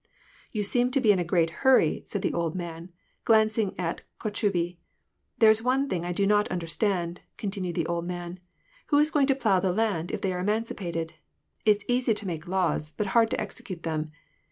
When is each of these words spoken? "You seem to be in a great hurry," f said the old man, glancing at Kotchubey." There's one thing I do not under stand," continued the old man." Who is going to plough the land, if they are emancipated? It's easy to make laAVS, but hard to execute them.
"You 0.51 0.63
seem 0.63 0.89
to 0.93 0.99
be 0.99 1.11
in 1.11 1.19
a 1.19 1.23
great 1.23 1.51
hurry," 1.61 1.99
f 1.99 2.07
said 2.07 2.23
the 2.23 2.33
old 2.33 2.55
man, 2.55 2.91
glancing 3.23 3.77
at 3.79 4.01
Kotchubey." 4.19 4.77
There's 5.37 5.61
one 5.61 5.87
thing 5.89 6.05
I 6.05 6.11
do 6.11 6.25
not 6.25 6.51
under 6.51 6.65
stand," 6.65 7.21
continued 7.37 7.75
the 7.75 7.85
old 7.85 8.05
man." 8.07 8.39
Who 8.87 8.97
is 8.97 9.11
going 9.11 9.27
to 9.27 9.35
plough 9.35 9.59
the 9.59 9.71
land, 9.71 10.09
if 10.11 10.19
they 10.21 10.33
are 10.33 10.39
emancipated? 10.39 11.13
It's 11.65 11.85
easy 11.87 12.15
to 12.15 12.25
make 12.25 12.45
laAVS, 12.45 12.93
but 12.97 13.05
hard 13.13 13.29
to 13.29 13.39
execute 13.39 13.83
them. 13.83 14.07